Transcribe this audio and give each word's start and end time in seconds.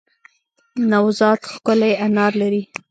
نوزاد 0.91 1.39
ښکلی 1.53 1.91
انار 2.05 2.31
لری 2.41 2.61